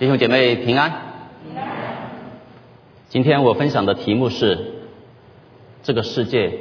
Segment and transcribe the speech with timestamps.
[0.00, 0.90] 弟兄姐妹平安。
[1.44, 1.68] 平安
[3.10, 4.76] 今天我分享的题目是：
[5.82, 6.58] 这个世界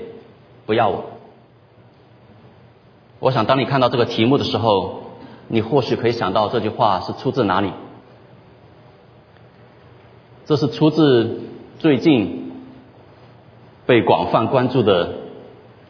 [0.66, 1.06] 不要我。
[3.20, 5.04] 我想，当你看到这个题目的时候，
[5.48, 7.72] 你或许可以想到这句话是出自哪里？
[10.46, 11.40] 这是出自
[11.78, 12.52] 最近
[13.86, 15.14] 被广泛关注的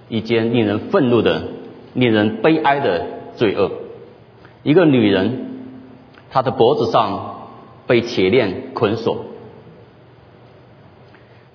[0.07, 1.47] 一件令人愤怒的、
[1.95, 3.07] 令人悲哀的
[3.38, 3.71] 罪恶。
[4.61, 5.63] 一个女人，
[6.29, 7.38] 她的脖子上
[7.89, 9.25] 被铁链捆锁，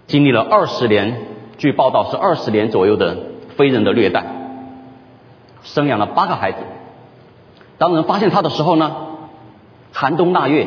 [0.09, 1.17] 经历了二十年，
[1.59, 3.17] 据报道是二十年左右的
[3.57, 4.27] 非人的虐待，
[5.63, 6.59] 生养了八个孩子。
[7.79, 8.97] 当人发现他的时候呢，
[9.93, 10.67] 寒冬腊月，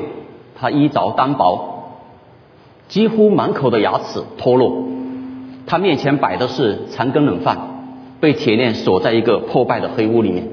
[0.58, 2.00] 他衣着单薄，
[2.88, 4.86] 几乎满口的牙齿脱落，
[5.66, 7.58] 他面前摆的是残羹冷饭，
[8.22, 10.48] 被铁链锁在一个破败的黑屋里面。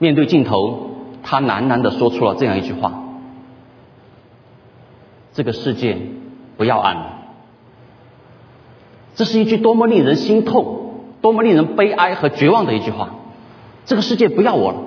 [0.00, 0.87] 面对镜头，
[1.30, 3.04] 他喃喃地说出了这样一句话
[5.34, 5.98] ：“这个世界
[6.56, 7.18] 不要俺了。”
[9.14, 13.10] 这是一句多么令人心痛、多么令人悲哀和绝望的一句话。
[13.84, 14.78] 这个世界不要我了。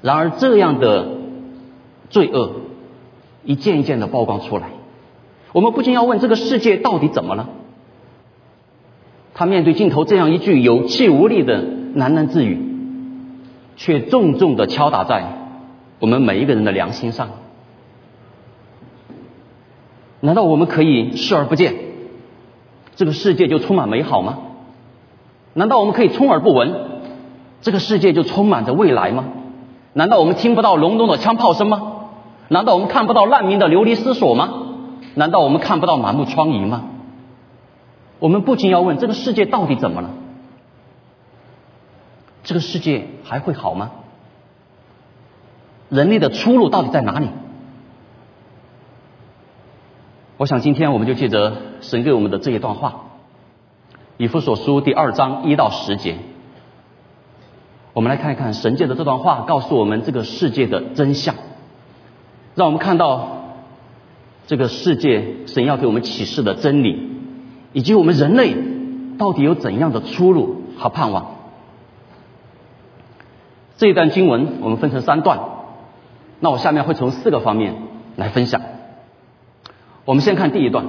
[0.00, 1.08] 然而，这样的
[2.10, 2.52] 罪恶
[3.42, 4.68] 一件一件的曝光出来，
[5.54, 7.48] 我们不禁要问：这个世界到底怎么了？
[9.34, 12.65] 他面对镜头这样一句有气无力的喃喃自语。
[13.76, 15.24] 却重重的敲打在
[16.00, 17.28] 我们每一个人的良心上。
[20.20, 21.74] 难道我们可以视而不见，
[22.96, 24.38] 这个世界就充满美好吗？
[25.52, 26.74] 难道我们可以充耳不闻，
[27.60, 29.24] 这个世界就充满着未来吗？
[29.92, 31.92] 难道我们听不到隆隆的枪炮声吗？
[32.48, 34.50] 难道我们看不到难民的流离失所吗？
[35.14, 36.84] 难道我们看不到满目疮痍吗？
[38.18, 40.10] 我们不禁要问：这个世界到底怎么了？
[42.42, 43.90] 这个世界还会好吗？
[45.88, 47.28] 人类的出路到底在哪里？
[50.36, 53.04] 我想今天我们就借着神给我们的这一段话，
[54.16, 56.18] 《以弗所书》第二章一到十节，
[57.92, 61.34] 我们来看一看神借的这段话告诉我们这个世界的真相，
[62.54, 63.44] 让我们看到
[64.46, 67.10] 这个世界神要给我们启示的真理，
[67.72, 68.56] 以及我们人类
[69.18, 71.35] 到底有怎样的出路和盼望。
[73.76, 75.38] 这一段经文我们分成三段，
[76.40, 77.74] 那我下面会从四个方面
[78.16, 78.62] 来分享。
[80.06, 80.86] 我们先看第一段，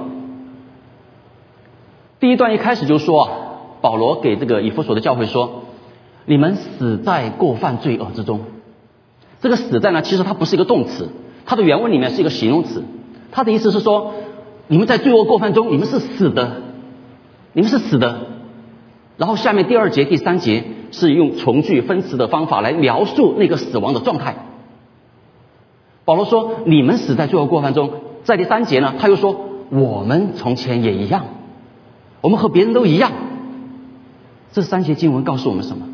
[2.18, 3.30] 第一段一开始就说啊，
[3.82, 5.64] 保罗给这个以弗所的教会说，
[6.24, 8.40] 你们死在过犯罪恶之中。
[9.42, 11.10] 这个死在呢，其实它不是一个动词，
[11.44, 12.84] 它的原文里面是一个形容词，
[13.32, 14.14] 它的意思是说，
[14.66, 16.62] 你们在罪恶过犯中，你们是死的，
[17.52, 18.28] 你们是死的。
[19.18, 20.64] 然后下面第二节、第三节。
[20.90, 24.36] 是用从句分词的方法来描述那个死亡的状态。
[26.04, 27.90] 保罗说：“你们死在罪恶过犯中。”
[28.24, 31.26] 在第三节呢，他又说：“我们从前也一样，
[32.20, 33.12] 我们和别人都一样。”
[34.52, 35.86] 这三节经文告诉我们什么？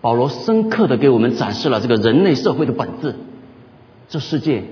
[0.00, 3.16] 保罗深刻的给我们展示了这个人类社会的本质：
[4.08, 4.64] 这世界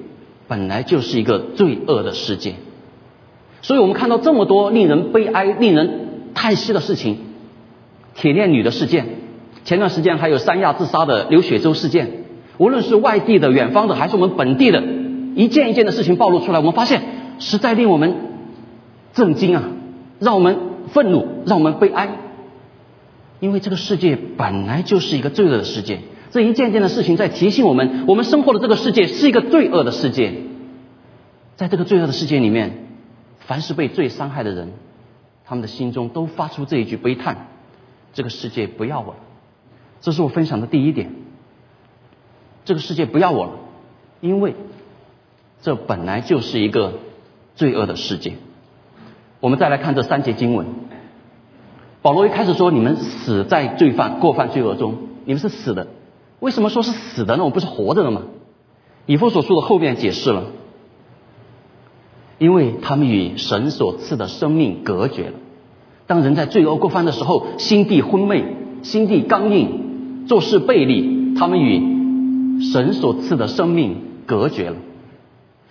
[0.48, 2.54] 本来就是一个罪恶的世界。
[3.60, 7.18] 所以我们看到这么多令人悲哀、令人叹息的事情。
[8.14, 9.06] 铁链女的事件，
[9.64, 12.24] 前段时间还有三亚自杀的刘雪洲事件，
[12.58, 14.82] 无论是外地的、远方的，还是我们本地的，
[15.34, 17.02] 一件一件的事情暴露出来，我们发现
[17.38, 18.14] 实在令我们
[19.12, 19.64] 震惊啊，
[20.20, 20.56] 让我们
[20.92, 22.08] 愤怒，让我们悲哀。
[23.40, 25.98] 因为这个世界本来就是一个罪恶的世界，
[26.30, 30.32] 这一件件的事情在提醒我们，我们生活的这个世界是一个罪恶的世界。
[31.56, 32.86] 在这个罪恶的世界里面，
[33.40, 34.72] 凡是被罪伤害的人，
[35.44, 37.48] 他们的心中都发出这一句悲叹。
[38.14, 39.18] 这个世界不要我了，
[40.00, 41.10] 这是我分享的第一点。
[42.64, 43.52] 这个世界不要我了，
[44.22, 44.54] 因为
[45.60, 46.94] 这本来就是一个
[47.54, 48.34] 罪恶的世界。
[49.40, 50.66] 我们再来看这三节经文。
[52.00, 55.88] 保罗一开始说：“你们死在罪犯过犯罪恶中，你们是死的。
[56.40, 57.44] 为什么说是死的呢？
[57.44, 58.22] 我不是活着的吗？”
[59.06, 60.44] 以弗所书的后面解释了，
[62.38, 65.34] 因为他们与神所赐的生命隔绝了。
[66.06, 68.44] 当人在罪恶过犯的时候，心地昏昧，
[68.82, 73.96] 心地刚硬，做事背离，他们与神所赐的生命
[74.26, 74.76] 隔绝了，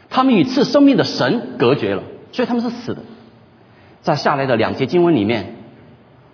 [0.10, 3.04] 他们与赐生命的神隔绝了，所以他们是死的。
[4.02, 5.56] 在下来的两节经文里面，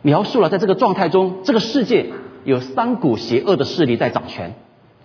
[0.01, 2.07] 描述了在这个状态中，这个世界
[2.45, 4.53] 有三股邪恶的势力在掌权，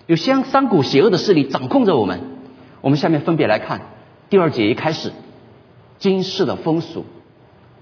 [0.06, 2.20] 有三三股邪恶的势力掌控着我们。
[2.80, 3.80] 我们下面分别来看，
[4.30, 5.10] 第二节一开始，
[5.98, 7.04] 今世的风俗。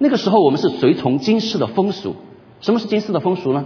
[0.02, 2.16] 那个时候，我们是随从今世的风俗。
[2.60, 3.64] 什么是今世的风俗呢？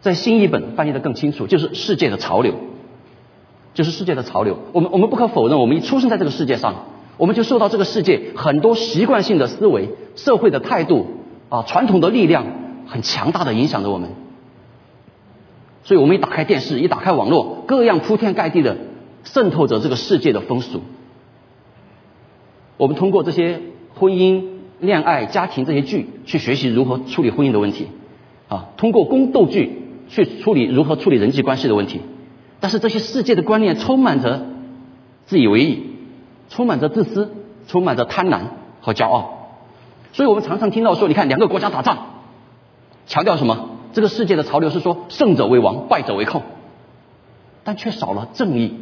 [0.00, 2.54] 在新译本翻译的更清楚，就是世界的潮流，
[3.74, 4.58] 就是世界的潮流。
[4.72, 6.86] 我们我们不可否认，我们一出生在这个世界上，
[7.18, 11.06] 我们就受到这个世界很多习惯性的思维、社会的态度
[11.50, 12.46] 啊、传统的力量
[12.86, 14.08] 很强大的影响着我们。
[15.82, 18.78] 所以我们一打开电视，一打开网络，各样铺天盖地的
[19.24, 20.80] 渗透着这个世界的风俗。
[22.78, 23.60] 我们通过这些
[23.94, 24.53] 婚姻、
[24.86, 27.88] 恋爱、家庭这些剧去学习如何处理婚姻的问题，
[28.48, 32.00] 啊，通过宫斗剧去处理如何处理人际关系的问题。
[32.60, 34.46] 但是这些世界的观念充满着
[35.26, 35.82] 自以为意，
[36.48, 37.32] 充满着自私，
[37.66, 38.40] 充满着贪婪
[38.80, 39.58] 和骄傲。
[40.12, 41.98] 所以我们常常听到说，你看两个国家打仗，
[43.06, 43.70] 强调什么？
[43.92, 46.42] 这个世界的潮流是说胜者为王，败者为寇，
[47.62, 48.74] 但却少了正义。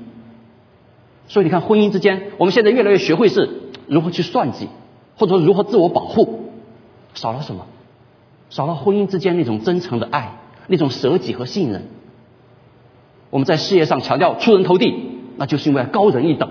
[1.28, 4.68] 所以你看，婚姻之间，我们现在越来越学会是如何去算计，
[5.22, 6.50] 或者说如何自我保护，
[7.14, 7.66] 少了什么？
[8.50, 10.32] 少了婚姻之间那种真诚的爱，
[10.66, 11.84] 那种舍己和信任。
[13.30, 14.92] 我们在事业上强调出人头地，
[15.36, 16.50] 那就是因为高人一等。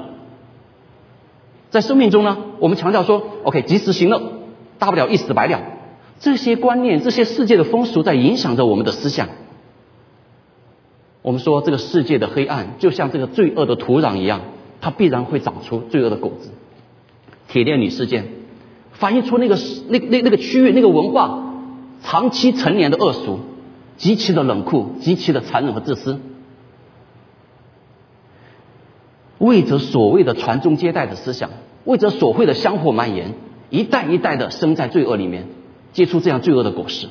[1.70, 4.22] 在生命中呢，我们强调说，OK，及时行乐，
[4.80, 5.60] 大不了一死百了。
[6.22, 9.28] 这些观念、这些世界的风俗在影响着我们的思想。
[11.22, 14.40] 我们说，这个世界的黑暗就像这个罪恶的土壤一样，
[14.80, 16.52] 它必然会长出罪恶的果子。
[17.50, 18.28] 铁链女事件
[19.02, 19.58] 反映出那个
[19.90, 21.56] 那那那个区域那个文化
[22.04, 23.40] 长期陈年的恶俗，
[23.98, 26.20] 极其的冷酷、极其的残忍和自私，
[29.40, 31.50] 为着所谓的传宗接代的思想，
[31.84, 33.34] 为着所谓的香火蔓延，
[33.72, 35.48] 一代一代的生在罪恶里面。
[35.94, 37.08] 结出这样罪恶的果实，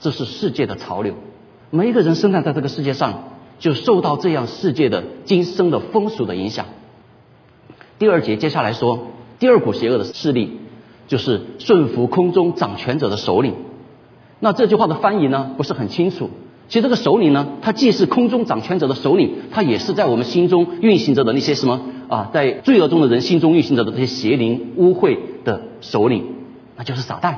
[0.00, 1.14] 这是世界的潮流。
[1.70, 3.24] 每一个人生长在这个世界上，
[3.58, 6.66] 就受到这样世界的今生的风俗的影响。
[7.98, 9.08] 第二节接下来说，
[9.38, 10.60] 第二股邪恶的势力
[11.06, 13.54] 就是顺服空中掌权者的首领。
[14.40, 16.30] 那这句话的翻译呢，不是很清楚。
[16.68, 26.24] 其实这个首领呢，他既是空中掌权者的首领，他也是在我们心中运行着的那些什么啊，在罪恶中的人心中运行着的这些邪灵污秽的首领，
[26.76, 27.34] 那就是撒旦。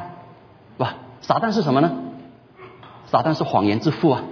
[0.78, 1.92] 吧，撒旦是什么呢？
[3.10, 4.24] 撒旦是谎言之父啊，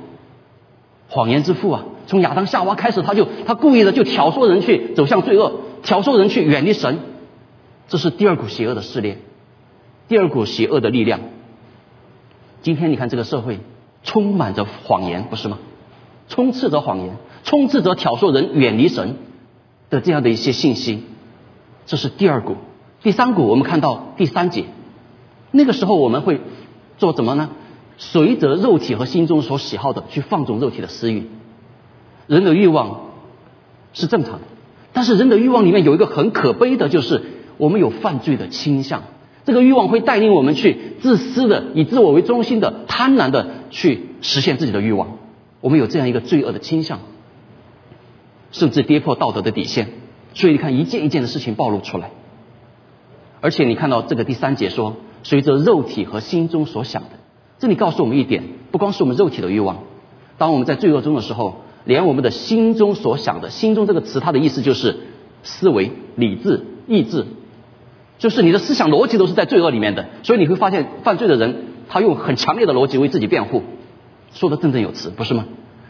[1.08, 1.84] 谎言之父啊！
[2.06, 6.98] 从亚当夏娃开始，他就他故意的就挑唆人去走向罪恶，挑唆人去远离神，
[7.88, 9.16] 这是第二股邪恶的势力，
[10.08, 11.20] 第二股邪恶的力量。
[12.62, 13.60] 今天你看这个社会
[14.02, 15.58] 充满着谎言，不是吗？
[16.28, 19.16] 充斥着谎言，充斥着挑唆人远离神
[19.90, 21.04] 的这样的一些信息，
[21.86, 22.56] 这是第二股。
[23.02, 24.64] 第三股，我们看到第三节。
[25.50, 26.40] 那个时候我们会
[26.98, 27.50] 做怎么呢？
[27.98, 31.28] 随着肉体和心中所喜好的去放纵肉体的私欲。
[32.26, 33.12] 人的欲望
[33.92, 34.40] 是正常的，
[34.92, 37.22] 但是人的欲望里面有一个很可悲的，就是
[37.56, 39.02] 我们有犯罪的倾向。
[39.46, 45.16] 这个欲望会带领我们去自私的、以自我为中心的、贪婪的去实现自己的欲望。
[45.62, 46.98] 我们有这样一个罪恶的倾向，
[48.52, 49.88] 甚至跌破道德的底线。
[50.34, 52.10] 所以你看，一件一件的事情暴露出来。
[53.40, 54.96] 而且你看到这个第三节说。
[55.22, 57.08] 随着肉体和心中所想的，
[57.58, 59.78] 这里告诉我们一点：不光是我们肉体的欲望，
[60.38, 64.98] 当我们在罪恶中的时候，连我们的心中所想的“心中”这个词，它的意思就是
[65.42, 67.26] 思维、理智、意志，
[68.18, 70.06] 就是你的思想逻辑都是在罪恶里面的。
[70.22, 73.62] 所以你会发现，犯罪的人他用很强烈的逻辑为自己辩护，
[74.32, 75.46] 说的振振有词，不是吗？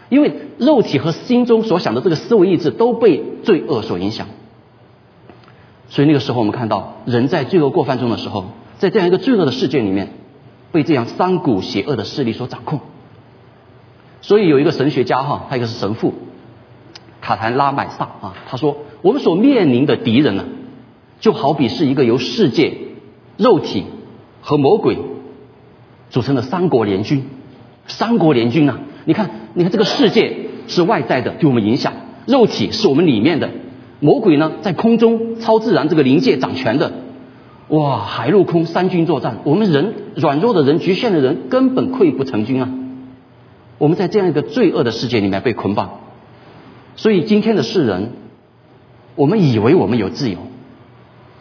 [0.09, 4.27] 因为肉体和心中所想的这个思维意志都被罪恶所影响。
[5.89, 8.47] 所以那个时候，我们看到人在罪恶过犯中的时候。
[8.79, 10.11] 在这样一个罪恶的世界里面，
[10.71, 12.81] 被这样三股邪恶的势力所掌控。
[14.21, 16.13] 所以有一个神学家哈，他一个是神父，
[17.23, 20.45] 卡坦拉买萨啊，他说我们所面临的敌人呢，
[21.21, 22.75] 就好比是一个由世界、
[23.37, 23.85] 肉体
[24.41, 24.99] 和魔鬼
[26.11, 27.25] 组成的三国联军。
[27.87, 31.93] 三国联军啊，你看，你看这个世界是外在的，对我们影响；
[32.27, 33.51] 肉体是我们里面的，
[34.01, 36.93] 魔鬼呢在空中超自然这个灵界掌权的。
[37.69, 42.69] 哇，海陆空三军作战，我们人软弱的人、局限的人根本溃不成军啊！
[43.79, 46.01] 我们在这样一个罪恶的世界里面被捆绑，
[46.97, 48.13] 所以今天的世人，
[49.15, 50.39] 我们以为我们有自由，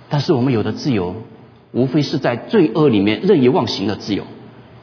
[0.10, 1.16] 但是我们有的自由，
[1.72, 4.24] 无非是在罪恶里面任意妄行的自由，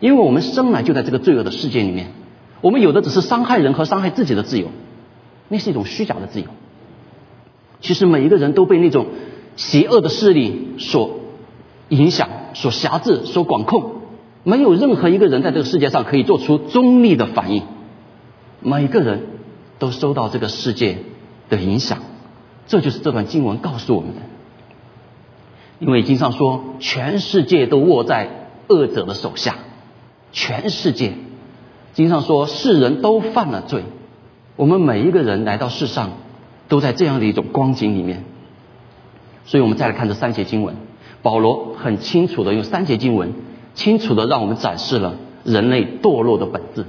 [0.00, 2.12] 因为我们生来就在这个罪恶的世界里面，
[2.60, 4.68] 我们有的只是伤害人和伤害自己的自由，
[5.48, 6.46] 那是一种虚假的自由。
[7.80, 9.06] 其实每一个人都被那种
[9.56, 11.18] 邪恶的势力所。
[11.88, 13.96] 影响所辖制、所管控，
[14.44, 17.64] 没有任何一个人在这个世界上可以做出中立的反应。
[18.60, 19.26] 每个人
[19.78, 20.96] 都受到这个世界
[21.50, 21.98] 的影响，
[22.66, 24.22] 这就是这段经文告诉我们的。
[25.82, 29.56] 因为经上说，全世界都握在恶者的手下，
[30.30, 31.14] 全世界
[31.92, 33.82] 经上说世人都犯了罪，
[34.54, 36.10] 我们每一个人来到世上，
[36.68, 38.22] 都在这样的一种光景里面。
[39.44, 40.76] 所以我们再来看这三节经文，
[41.20, 43.32] 保罗很清楚的用三节经文，
[43.74, 46.86] 清楚的让我们展示了人类堕落的本质。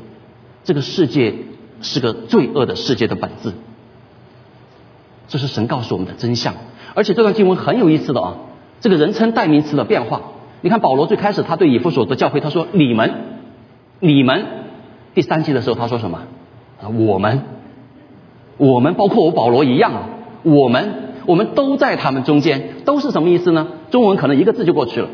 [0.63, 1.33] 这个世界
[1.81, 3.53] 是个罪恶的世界的本质，
[5.29, 6.53] 这是神告诉我们的真相。
[6.93, 8.35] 而且这段经文很有意思的啊，
[8.83, 10.23] 这个人称代名词的变化。
[10.59, 13.13] 你看保罗最开始他对以弗所的教会他说你们，
[14.01, 14.45] 你们，
[15.15, 16.23] 第三节的时候他说什么？
[16.81, 17.43] 啊，我们，
[18.57, 20.09] 我们包括我保罗一样啊，
[20.43, 20.95] 我们，
[21.27, 23.69] 我们都在他们中间，都是什么意思呢？
[23.89, 25.07] 中文可能一个字就过去了，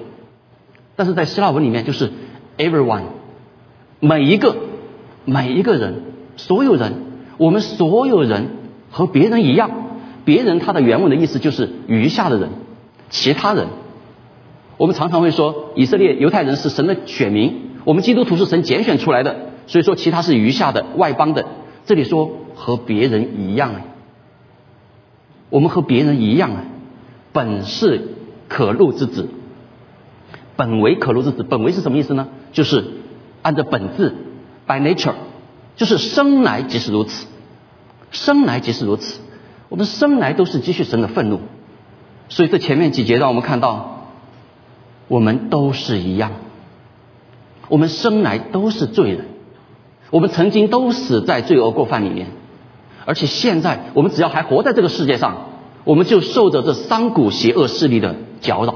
[0.95, 2.11] 但是在希腊文里面就是
[2.57, 3.03] everyone，
[3.99, 4.55] 每一个，
[5.25, 6.01] 每一个人，
[6.37, 6.93] 所有人，
[7.37, 8.47] 我们所有人
[8.89, 9.69] 和别人一样。
[10.25, 12.49] 别人他的原文的意思就是余下的人，
[13.09, 13.67] 其他人。
[14.77, 21.45] 我们常常会说以色列犹太人是神的选民，我们基督徒是神拣选出来的，所以说其他是余下的外邦的。
[21.85, 23.73] 这里说和别人一样，
[25.49, 26.63] 我们和别人一样啊，
[27.33, 28.09] 本是
[28.47, 29.27] 可怒之子，
[30.55, 31.43] 本为可怒之子。
[31.43, 32.29] 本为是什么意思呢？
[32.53, 32.85] 就是
[33.41, 34.13] 按照本质
[34.65, 35.15] ，by nature，
[35.75, 37.25] 就是生来即是如此，
[38.11, 39.19] 生来即是如此。
[39.67, 41.41] 我们生来都是积蓄神的愤怒，
[42.29, 44.05] 所以这前面几节让我们看到，
[45.07, 46.31] 我们都是一样，
[47.67, 49.25] 我们生来都是罪人，
[50.11, 52.27] 我们曾经都死在罪恶过犯里面，
[53.05, 55.47] 而且现在我们只要还活在这个世界上，
[55.83, 58.75] 我们就受着这三股邪恶势力的搅扰。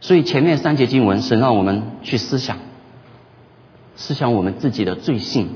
[0.00, 2.58] 所以前面三节经文神让我们去思想，
[3.96, 5.48] 思想我们自己的罪性，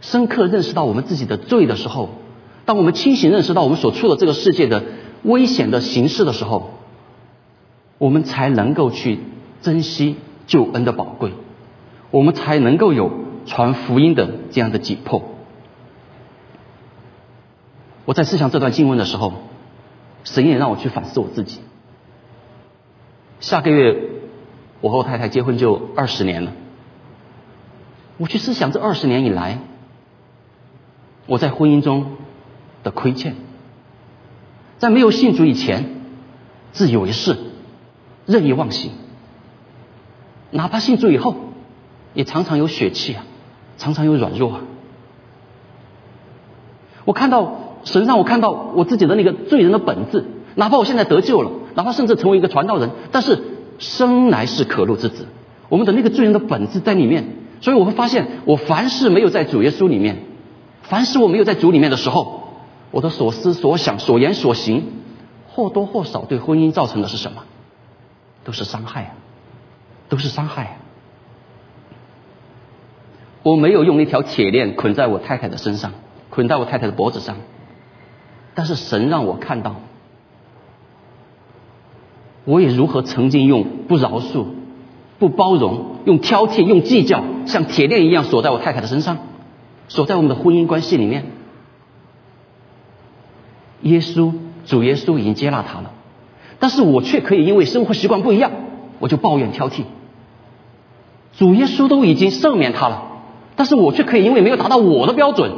[0.00, 2.10] 深刻认识到我们自己的罪的时候。
[2.64, 4.82] 当我们清醒认识到我们所处的这个世界的
[5.26, 6.70] 危险的形式的时候，
[7.98, 9.18] 我们才能够去
[9.60, 10.16] 珍惜
[10.46, 11.32] 救恩的宝贵，
[12.10, 13.10] 我们才能够有
[13.44, 15.22] 传福音的这样的紧迫。
[18.04, 19.32] 我在思想这段经文的时候，
[20.24, 21.60] 神也让我去反思我自己。
[23.40, 24.10] 下个月
[24.80, 26.52] 我和我太太结婚就二十年了，
[28.16, 29.58] 我去思想这二十年以来，
[31.26, 32.16] 我在婚姻中。
[32.84, 33.34] 的亏欠，
[34.78, 35.90] 在没有信主以前，
[36.72, 37.36] 自以为是，
[38.26, 38.90] 任意妄行；
[40.50, 41.34] 哪怕信主以后，
[42.12, 43.24] 也常常有血气啊，
[43.78, 44.60] 常常有软弱啊。
[47.06, 50.24] 我看到神让我看到我自己的那个罪人的本质，
[50.56, 53.38] 哪怕我现在得救了，哪怕甚至成为一个传道人，但是
[53.78, 55.26] 生来是可怒之子，
[55.70, 60.18] 我们的那个罪人的本质在里面，所以我会发现，我凡是没有在主耶稣里面，
[60.82, 62.42] 凡是我没有在主里面的时候。
[62.90, 64.84] 我的所思所想所言所行，
[65.48, 67.42] 或多或少对婚姻造成的是什么？
[68.44, 69.10] 都是伤害啊，
[70.08, 70.76] 都是伤害啊！
[73.42, 75.92] 我没有用一条铁链捆在我太太的身上，
[76.30, 77.36] 捆在我太太的脖子上，
[78.54, 79.76] 但是神让我看到，
[82.44, 84.46] 我也如何曾经用不饶恕、
[85.18, 89.18] 不包容、用挑剔、用计较，像铁链一样锁在我太太的身上，
[89.88, 91.26] 锁在我们的婚姻关系里面。
[93.86, 94.32] 耶稣，
[94.66, 95.92] 主耶稣已经接纳他了，
[96.58, 98.50] 但是我却可以因为生活习惯不一样，
[98.98, 99.82] 我就抱怨挑剔。
[101.38, 103.02] 主耶稣都已经赦免他了，
[103.56, 105.52] 但是我却可以因为没有达到我的标准，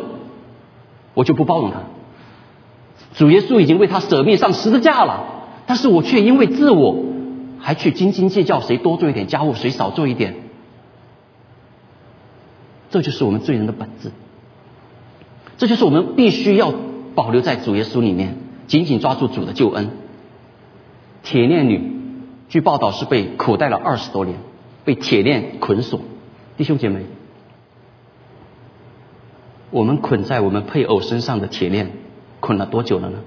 [1.14, 1.80] 我就不包容他。
[3.14, 5.24] 主耶稣已经为他舍命上十字架了，
[5.66, 6.96] 但是我却因为自我，
[7.60, 10.34] 还去斤斤计较谁多做一点家务，谁少做一点。
[12.90, 14.10] 这就是我们罪人的本质，
[15.58, 16.74] 这就是我们必须要。
[17.18, 18.36] 保留在主耶稣里面，
[18.68, 19.90] 紧紧抓住主的救恩。
[21.24, 21.82] 铁链女，
[22.48, 24.38] 据报道是被苦待了二十多年，
[24.84, 26.00] 被铁链捆锁。
[26.56, 27.06] 弟兄姐妹，
[29.72, 31.90] 我们捆在我们配偶身上的铁链，
[32.38, 33.18] 捆了多久了呢？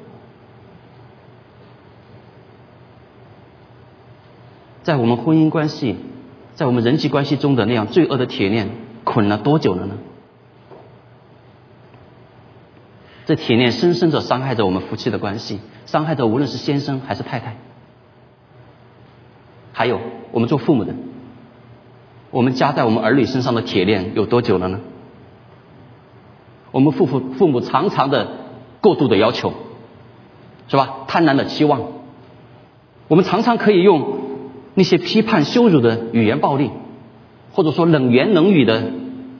[4.83, 5.98] 在我们婚姻关系，
[6.55, 8.69] 在我们人际关系中的那样罪恶的铁链，
[9.03, 9.95] 捆了多久了呢？
[13.25, 17.56] 这铁链深深的伤害着我们夫妻的关系，伤害着无论是先生还是太太。
[19.74, 20.00] 还有
[20.32, 20.94] 我们做父母的，
[22.30, 24.80] 我们加在我们儿女身上的铁链有多久了呢？
[26.72, 28.28] 我们父父父母常常的
[28.82, 29.54] 过度的要求，
[30.68, 31.00] 是吧？
[31.08, 31.82] 贪婪的期望，
[33.08, 34.20] 我们常常可以用
[34.74, 36.72] 那些批判羞辱的语言暴力，
[37.54, 38.92] 或者说冷言冷语的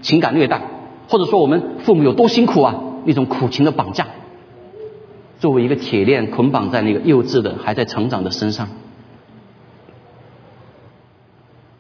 [0.02, 0.62] 情感虐待，
[1.08, 2.76] 或者说我们父母有多辛苦啊？
[3.06, 4.08] 一种苦情的绑架，
[5.40, 8.70] 作为一个铁链捆绑在那个幼稚的还在成长的身上，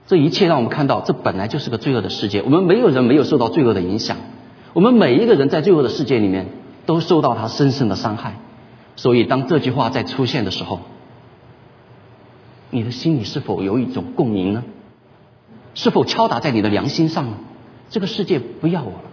[0.07, 2.41] 这一切让我们看到，这本来就是个罪恶的世界。
[2.41, 4.17] 我们没有人没有受到罪恶的影响，
[4.73, 6.47] 我们每一个人在罪恶的世界里面
[6.85, 8.35] 都受到他深深的伤害。
[8.95, 10.79] 所以，当这句话在出现的时候，
[12.69, 14.63] 你的心里是否有一种共鸣呢？
[15.73, 17.37] 是否敲打在你的良心上呢？
[17.89, 19.11] 这个世界不要我了，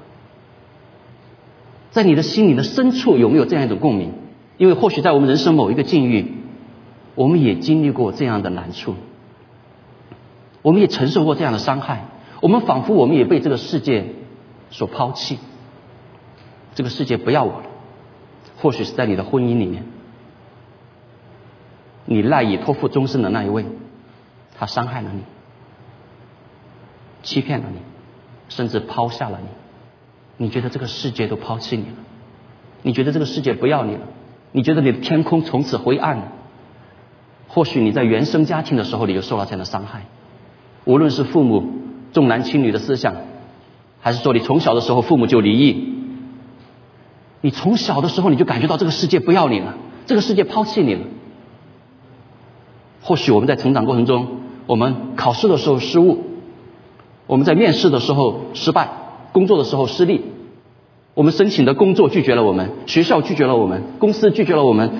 [1.98, 4.12] 在你的心里的深处有没有这样一种共鸣？
[4.56, 6.32] 因为或许在我们人生某一个境遇，
[7.16, 8.94] 我们也经历过这样的难处，
[10.62, 12.04] 我们也承受过这样的伤害，
[12.40, 14.14] 我们仿佛我们也被这个世界
[14.70, 15.40] 所抛弃，
[16.76, 17.62] 这个世界不要我了。
[18.58, 19.82] 或许是在你的婚姻里面，
[22.04, 23.66] 你赖以托付终身的那一位，
[24.56, 25.22] 他伤害了你，
[27.24, 27.80] 欺骗了你，
[28.48, 29.48] 甚至抛下了你。
[30.38, 31.96] 你觉得这个世界都抛弃你了？
[32.82, 34.00] 你觉得这个世界不要你了？
[34.52, 36.32] 你觉得你的天空从此灰暗了？
[37.48, 40.06] 或许你在原生家庭的时候，你就受到这样的伤害。
[40.84, 41.64] 无论是父母
[42.12, 43.14] 重男轻女的思想，
[44.00, 45.94] 还是说你从小的时候父母就离异。
[47.40, 49.74] 你从小的时候你就感觉到这个世界不要你了，
[50.06, 51.00] 这个世界抛弃你了。
[53.02, 54.28] 或许我们在成长过程中，
[54.66, 56.24] 我们考试的时候失误，
[57.26, 58.88] 我们在面试的时候失败，
[59.38, 60.20] 工作的时候失利，
[61.14, 64.90] 我们申请的工作拒绝了我们，学校拒绝了我们，公司拒绝了我们，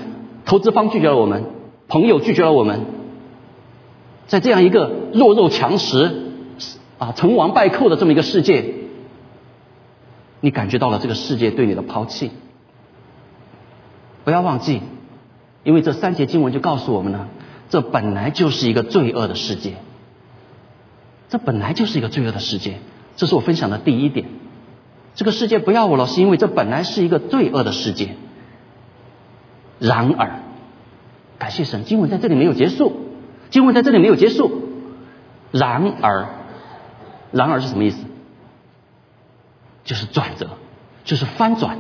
[0.45, 1.43] 投资方拒绝了我们，
[1.89, 2.87] 朋友拒绝了我们。
[4.29, 6.23] 在这样一个弱肉强食、
[6.99, 8.75] 啊成王败寇的这么一个世界。
[10.41, 12.31] 你感觉到了这个世界对你的抛弃，
[14.23, 14.83] 不要忘记，
[15.65, 17.27] 因为这三节经文就告诉我们呢，
[17.71, 19.73] 这本来就是一个罪恶的世界，
[21.29, 22.79] 这本来就是一个罪恶的世界，
[23.19, 24.27] 这是我分享的第一点。
[25.17, 28.11] 这个世界不要我了，是因为这本来是一个罪恶的世界。
[29.81, 30.41] 然而，
[31.37, 32.93] 感谢神，经文在这里没有结束，
[33.51, 34.63] 经文在这里没有结束。
[35.51, 36.29] 然而，
[37.33, 38.05] 然而是什么意思？
[39.83, 40.51] 就是转折，
[41.03, 41.77] 就是翻转。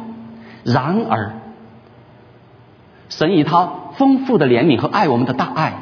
[0.64, 1.34] 然而，
[3.10, 5.78] 神以他丰富的怜悯和爱我们的大爱，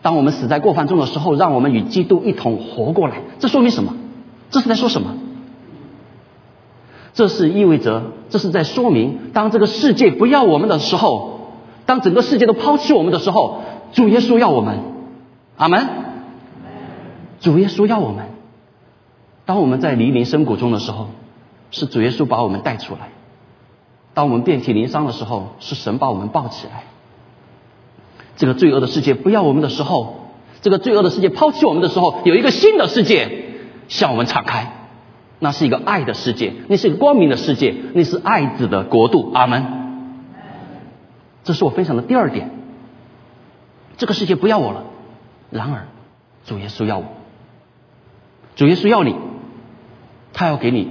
[0.00, 3.18] 当我们死在过犯中的时候，让我们与基督一同活过来。
[3.38, 3.94] 这说明什么？
[4.50, 5.14] 这是在说什么？
[7.14, 11.40] 这是意味着，这是在说明，当这个世界不要我们的时候，
[11.86, 14.80] 当整个世界都抛弃我们的时候，主耶稣要我们。
[15.56, 15.88] 阿门。
[17.40, 18.26] 主耶稣要我们。
[19.44, 21.08] 当我们在黎明深谷中的时候。
[21.72, 23.10] 是主耶稣把我们带出来。
[24.14, 26.84] 当我们遍体鳞伤的时候，是神把我们抱起来。
[28.36, 30.30] 这个罪恶的世界不要我们的时候，
[30.62, 33.45] 这个罪恶的世界抛弃我们的时候，有一个新的世界
[33.88, 34.72] 向我们敞开。
[35.38, 39.30] 那是一个爱的世界，那是一个光明的世界，那是爱子的国度。
[39.34, 39.64] 阿门。
[41.44, 42.50] 这是我分享的第二点。
[43.96, 44.84] 这个世界不要我了，
[45.50, 45.86] 然而
[46.44, 47.04] 主耶稣要我，
[48.54, 49.14] 主耶稣要你，
[50.32, 50.90] 他要给你。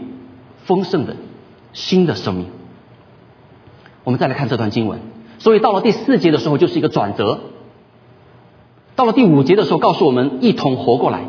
[0.65, 1.15] 丰盛的
[1.73, 2.47] 新的生命。
[4.03, 4.99] 我们再来看这段经文，
[5.38, 7.41] 所以到了第四节的时候就是一个转折。
[8.95, 11.21] 到了第五节的时候，告诉我们一同活过来。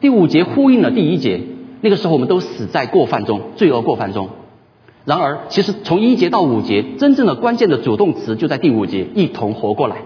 [0.00, 1.40] 第五节呼应了第一节，
[1.80, 4.30] 那个时候我们都死在过犯中，罪恶过犯中。
[5.04, 9.96] 然而，其实从一节到五节，真正的关键的主动词就在第五节，一同活过来。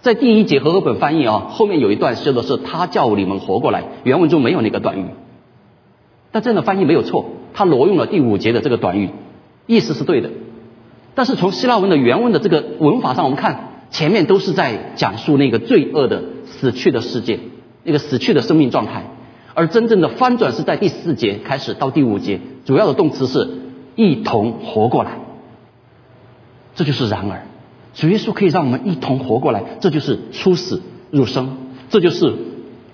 [0.00, 5.04] 在第一节和合本翻译啊，后面有一段说的是他叫你们活过来，原文中没有那个短语，
[6.32, 7.26] 但这样的翻译没有错。
[7.52, 9.10] 他挪用了第五节的这个短语，
[9.66, 10.30] 意思是对的，
[11.14, 17.40] 但是从希腊文的原文的这个文法上，我们看前面都是在讲述那个罪恶的死去的世界，
[17.84, 19.04] 那个死去的生命状态，
[19.54, 23.48] 而真正的翻转是在第四节开始到第五节，主要的动词是
[23.96, 25.18] 一同活过来，
[26.74, 27.42] 这就是然而，
[27.94, 31.56] 主耶稣可以让我们一同活过来，这就是出死入生，
[31.88, 32.34] 这就是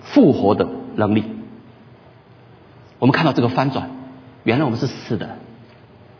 [0.01, 1.23] 复活的能力。
[2.99, 3.91] 我们看到这个翻转。
[4.43, 5.39] 原来我们是死的，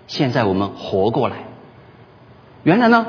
[0.07, 1.45] 现在我们活过来。
[2.63, 3.07] 原来呢，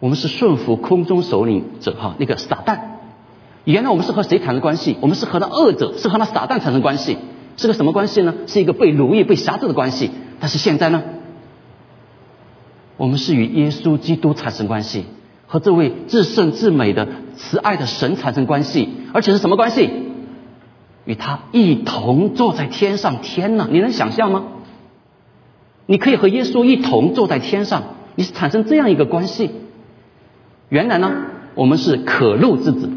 [0.00, 2.78] 我们是顺服空中首领者哈，那个撒旦。
[3.72, 4.96] 原来我们是和谁产生关系？
[5.02, 7.18] 我们是和那恶者，是和那撒旦产生关系，
[7.58, 8.32] 是个什么关系呢？
[8.46, 10.10] 是一个被奴役、被辖制的关系。
[10.40, 11.02] 但是现在呢，
[12.96, 15.04] 我们是与耶稣基督产生关系，
[15.46, 19.90] 和这位至圣至美的慈爱的神产生关系，而且是什么关系？
[21.04, 24.44] 与他一同坐在天上，天呐，你能想象吗？
[25.84, 27.82] 你可以和耶稣一同坐在天上，
[28.14, 29.50] 你是产生这样一个关系。
[30.70, 31.12] 原来呢，
[31.54, 32.90] 我们是可怒之子，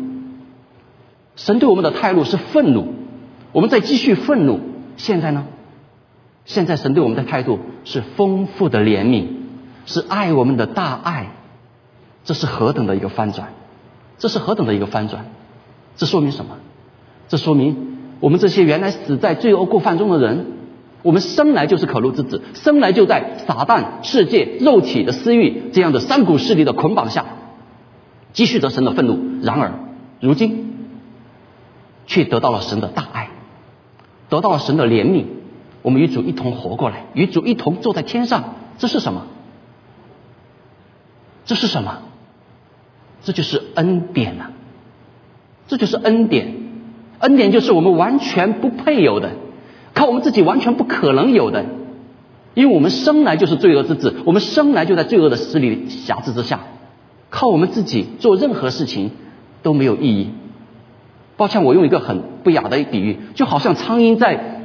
[1.36, 2.94] 神对我们的态度是愤怒，
[3.52, 4.60] 我们在继续愤怒。
[4.98, 5.46] 现在呢，
[6.46, 9.28] 现在神对我们的态度是丰富的怜悯，
[9.86, 11.32] 是爱我们的大爱。
[12.24, 13.48] 这是何等的一个翻转！
[14.20, 15.26] 这是何等的一个翻转！
[15.96, 16.58] 这说明什么？
[17.28, 20.46] 这说明我们这些原来死在罪恶过犯中的人，
[21.02, 27.26] 我们生来就是可怒之子，生来就在撒旦、世界、肉体的私欲这样的三股势力的捆绑下，
[28.34, 29.18] 积蓄着神的愤怒。
[29.42, 29.72] 然而，
[30.20, 30.71] 如今
[32.12, 33.30] 却得到了神的大爱，
[34.28, 35.28] 得到了神的怜悯。
[35.82, 39.28] 我们与主一同活过来，与主一同坐在天上，这是什么？
[41.46, 42.00] 这是什么？
[43.24, 44.48] 这就是恩典呐！
[45.68, 46.54] 这就是恩典，
[47.20, 49.32] 恩典就是我们完全不配有的，
[49.94, 51.64] 靠我们自己完全不可能有的，
[52.56, 56.60] 因为我们生来就是罪恶之子，我们生来就在罪恶的势力辖制之下，
[57.30, 59.12] 靠我们自己做任何事情
[59.64, 60.32] 都没有意义。
[61.42, 64.62] 抱歉，我用一个很不雅的比喻，就好像苍蝇在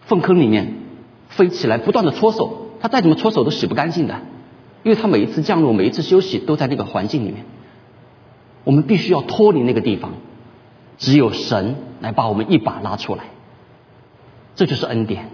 [0.00, 0.74] 粪坑里面
[1.28, 4.16] 飞起来，不断的搓手，它再怎么搓手都洗不干净的。
[4.82, 7.44] 因为他每一次降落，每一次休息，都在那个环境里面。
[8.64, 10.14] 我们必须要脱离那个地方，
[10.96, 13.22] 只有神来把我们一把拉出来。
[14.56, 15.30] 这就是恩典，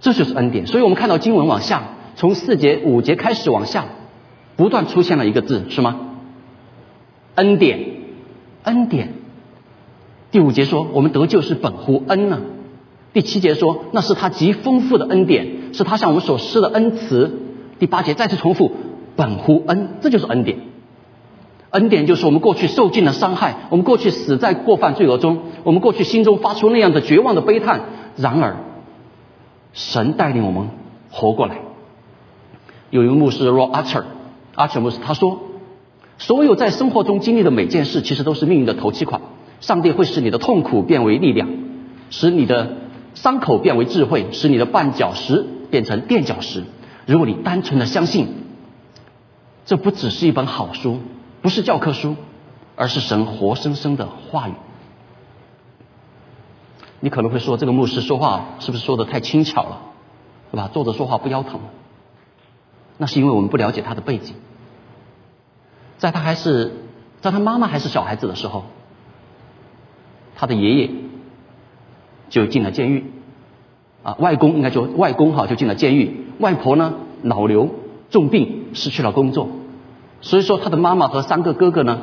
[0.00, 0.66] 这就是恩典。
[0.66, 1.84] 所以我们看到经文往下，
[2.16, 3.86] 从四节、五节开始往下，
[4.56, 6.00] 不断出现了一个字，是吗？
[7.36, 7.89] 恩典，
[8.64, 9.14] 恩典。
[10.30, 12.40] 第五节说，我们得救是本乎恩呢。
[13.12, 17.40] 第七节说，那是他极丰富的恩典，是他向我们所施的恩慈。
[17.78, 18.70] 第八节再次重复，
[19.16, 20.58] 本乎恩，这就是恩典。
[21.70, 27.80] 恩典就是我们过去受尽了伤害，我们过去死在过犯罪恶中，我们过去心中发出那样的绝望的悲叹。
[28.16, 28.56] 然而，
[29.72, 30.68] 神带领我们
[31.10, 31.58] 活过来。
[32.90, 34.04] 有一位牧师 r o Archer，
[34.54, 35.38] 阿切牧师他说，
[36.20, 39.22] 所有在生活中经历的每件事，其实都是命运的头期款。
[39.60, 41.48] 上帝会使你的痛苦变为力量，
[42.10, 42.76] 使你的
[43.14, 46.64] 伤口变为智慧，使你的绊脚石变成垫脚石。
[47.06, 48.28] 如果你单纯的相信，
[49.64, 50.98] 这不只是一本好书，
[51.40, 52.16] 不是教科书，
[52.76, 54.52] 而是神活生生的话语。
[57.00, 59.80] 你可能会说，这个牧师说话是不是说的太轻巧了，
[60.52, 60.68] 对吧？
[60.70, 61.60] 坐着说话不腰疼。
[62.98, 64.34] 那是因为我们不了解他的背景。
[66.00, 66.72] 在他还是
[67.20, 68.64] 在他妈妈还是小孩子的时候，
[70.34, 70.90] 他的爷爷
[72.30, 73.04] 就进了监狱。
[74.02, 77.68] 啊，外公应该说外公哈就进了监狱，外婆呢脑瘤
[78.08, 79.50] 重病失去了工作，
[80.22, 82.00] 所以说他的妈妈和三个哥哥呢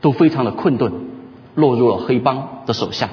[0.00, 0.92] 都非常的困顿，
[1.56, 3.10] 落入了黑帮的手下。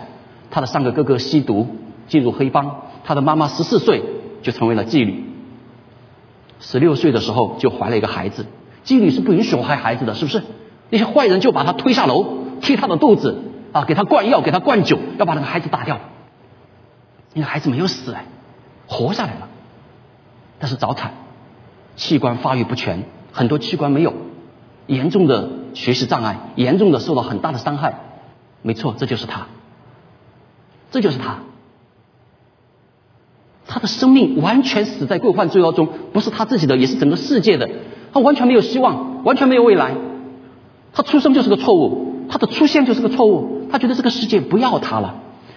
[0.51, 1.65] 他的三个哥哥吸毒
[2.07, 4.03] 进入黑帮，他的妈妈十四岁
[4.43, 5.23] 就成为了妓女，
[6.59, 8.45] 十六岁的时候就怀了一个孩子。
[8.85, 10.43] 妓女是不允许害孩子的，是不是？
[10.91, 15.99] 那些坏人就把他推下楼，踢他的肚子啊，给他灌药，给他灌酒，要把那个孩子打掉。
[17.33, 18.25] 那个孩子没有死哎，
[18.87, 19.49] 活下来了，
[20.59, 21.13] 但是早产，
[21.95, 24.13] 器官发育不全，很多器官没有，
[24.87, 27.95] 严重的学习障碍，严重的受到很大的伤害。
[28.61, 29.47] 没错，这就是他，
[30.91, 31.39] 这就是他，
[33.67, 37.69] 他的生命完全死在过患罪恶中，不是他自己的，也是整个世界的，
[38.15, 39.93] 他完全没有希望，完全没有未来。
[40.93, 45.15] 他出生就是个错误，他的出现就是个错误，他觉得这个世界不要他了。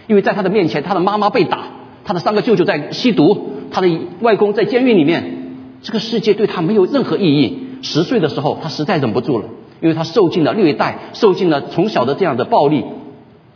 [0.09, 1.67] 因为在他的面前，他的妈妈被打，
[2.05, 3.89] 他的三个舅舅在吸毒，他的
[4.23, 7.79] 外公在监狱里面，这个世界对他没有任何意义。
[7.83, 9.45] 十岁的时候，他实在忍不住了，
[9.81, 12.85] 因为他受尽了虐待，受尽了从小的这样的暴力。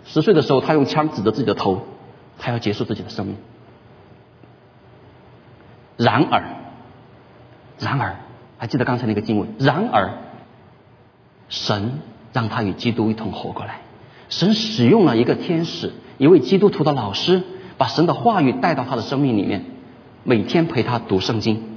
[0.05, 1.81] 十岁的时候，他用枪指着自己的头，
[2.39, 3.35] 他要结束自己的生命。
[5.97, 6.45] 然而，
[7.81, 8.17] 然而，
[8.63, 9.49] 还记得刚才那个经文？
[9.59, 10.19] 然而，
[11.49, 11.95] 神
[12.33, 13.81] 让他与基督一同活过来。
[14.29, 15.91] 神使用了一个天使。
[16.17, 17.43] 一位基督徒的老师
[17.77, 19.65] 把神的话语带到他的生命里面，
[20.23, 21.77] 每天陪他读圣经。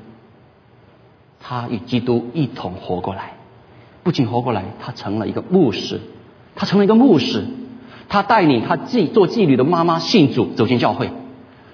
[1.39, 3.33] 他与基督一同活过来，
[4.03, 5.99] 不仅活过来，他成了一个牧师。
[6.55, 7.45] 他成了一个牧师，
[8.09, 11.07] 他带领他妓做妓女的妈妈信主，走进教会；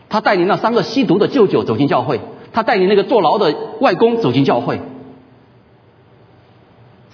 [0.08, 2.19] 他带领那三个吸毒的舅舅走进教会；
[2.54, 4.80] 他带领那个坐牢的外公走进教会。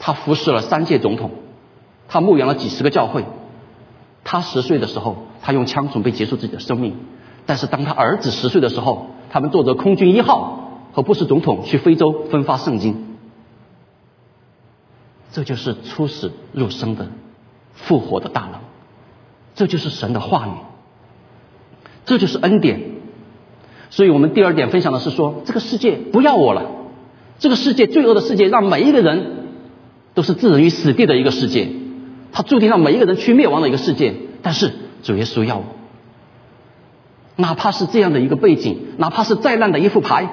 [0.08, 1.32] 他服侍了三届总统，
[2.08, 3.26] 他牧养了几十个教会。
[4.24, 5.18] 他十岁的时候。
[5.40, 6.98] 他用枪准备结束自己的生命，
[7.46, 13.16] 但是当他儿子十岁的时候，他们坐着空军一号和布什总统去非洲分发圣经。
[15.32, 17.08] 这就是出死入生的
[17.76, 18.60] 复活的大能，
[19.56, 20.52] 这就是神的话语，
[22.06, 22.82] 这就是恩典。
[23.90, 26.66] 所以我们第二点分享的是说，这个世界不要我了，
[27.40, 29.47] 这个世界罪恶的世界，让每一个人
[30.18, 31.70] 都是置人于死地的一个世界，
[32.32, 34.74] 他注定让每一个人去灭亡的一个世界，但是。
[35.04, 35.64] 主耶稣要我，
[37.36, 40.28] 哪怕是这样的一个背景，哪怕是再烂的一副牌，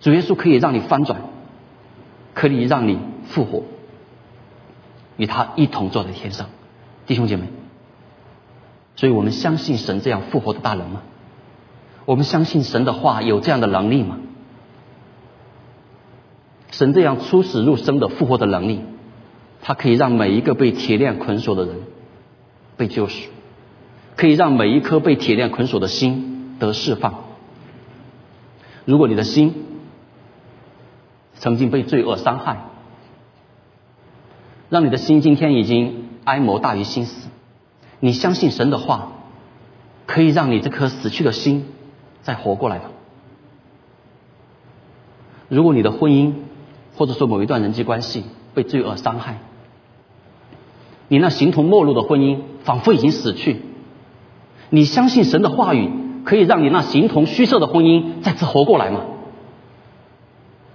[0.00, 1.20] 主耶稣可以让你翻转，
[2.32, 3.64] 可以让你复活，
[5.18, 6.46] 与他一同坐在天上。
[7.06, 7.44] 弟兄姐妹，
[8.96, 11.02] 所以我们相信神这样复活的大能吗？
[12.06, 14.18] 我们相信神的话有这样的能力吗？
[16.70, 18.80] 神这样出死入生的复活的能力，
[19.66, 21.74] 它可以让每一个被铁链捆锁的人
[22.76, 23.30] 被救赎，
[24.14, 27.24] 可以让每一颗被铁链捆锁的心得释放。
[28.84, 29.54] 如果你的心
[31.36, 32.66] 曾经被罪恶伤害，
[34.68, 37.30] 让你的心今天已经哀谋大于心死，
[38.00, 39.12] 你相信神的话，
[40.04, 41.64] 可以让你这颗死去的心
[42.20, 42.90] 再活过来吗？
[45.48, 46.34] 如果你的婚姻
[46.96, 49.38] 或者说某一段人际关系被罪恶伤害，
[51.08, 53.60] 你那形同陌路的婚姻仿佛已经死去，
[54.70, 55.90] 你相信神的话语？
[56.24, 59.02] 可以让你那形同虚设的婚姻再次活过来吗？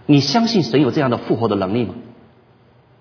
[0.05, 1.95] 你相信神有这样的复活的能力吗？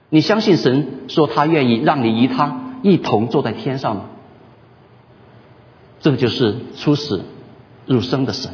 [0.09, 4.05] 你相信神说他愿意让你与他一同坐在天上吗？
[6.01, 7.23] 这就是出死
[7.85, 8.53] 入生的神，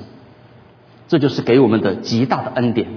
[1.06, 2.88] 这就是给我们的极大的恩典。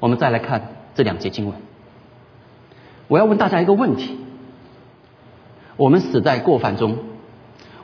[0.00, 1.54] 我们再来看这两节经文，
[3.10, 4.16] 我要问大家一个问题：
[5.76, 6.96] 我们死在过犯中。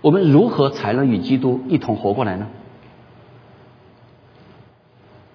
[0.00, 2.46] 我们如何才能与基督一同活过来呢？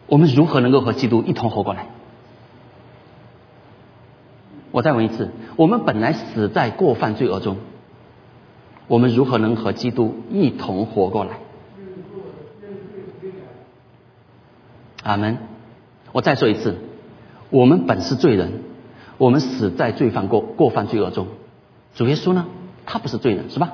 [0.07, 1.87] 我们如何能够和基督一同活过来？
[4.71, 7.57] 我再问一次：我们本来死在过犯罪恶中，
[8.87, 11.31] 我们如何能和基督一同活过来？
[15.03, 15.37] 阿门。
[16.13, 16.77] 我再说一次：
[17.49, 18.53] 我们本是罪人，
[19.21, 21.27] 我们死在罪犯过过犯罪恶中。
[21.93, 22.47] 主耶稣呢？
[22.87, 23.73] 他不是罪人，是吧？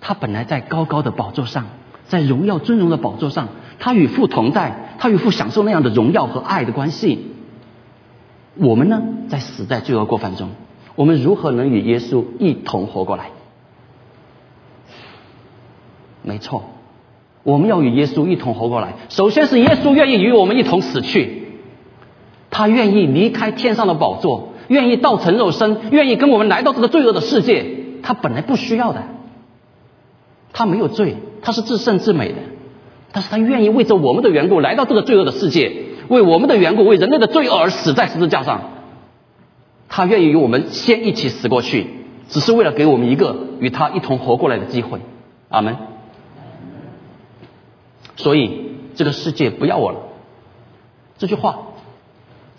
[0.00, 1.66] 他本来在高高的宝座上，
[2.08, 3.48] 在荣耀尊荣的宝座上，
[3.78, 7.26] 他与父同在，他与父享受那样的荣耀和爱的关系。
[8.54, 10.48] 我们呢，在死在罪恶过犯中，
[10.94, 13.32] 我们如何能与耶稣一同活过来？
[16.22, 16.62] 没错，
[17.42, 18.94] 我们要与耶稣一同活过来。
[19.10, 21.48] 首先是耶稣愿意与我们一同死去，
[22.48, 27.64] 他愿意离开天上的宝座，愿意道成肉身，愿意跟我们来到这个罪恶的世界。
[28.02, 29.02] 他本来不需要的。
[30.52, 32.38] 他没有罪，他是至圣至美的，
[33.12, 35.72] 但是他愿意为着我们的缘故来到这个罪恶的世界，
[36.08, 38.70] 为我们的缘故，为人类的罪恶而死在十字架上。
[39.88, 41.86] 他愿意与我们先一起死过去，
[42.28, 45.00] 只是为了给我们一个与他一同活过来的机会。
[45.48, 45.76] 阿门。
[48.16, 49.98] 所以这个世界不要我了。
[51.18, 51.68] 这句话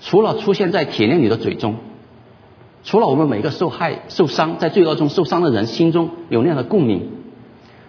[0.02, 1.76] 除了出现在铁链里的嘴中，
[2.86, 7.12] 除了我们每个受害、受伤在罪恶中受伤的人心中有那样的共鸣。